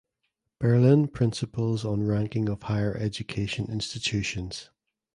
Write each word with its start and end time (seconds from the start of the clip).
Berlin 0.57 1.07
Principles 1.09 1.85
on 1.85 2.01
Ranking 2.07 2.49
of 2.49 2.63
Higher 2.63 2.97
Education 2.97 3.69
Institutions. 3.71 4.71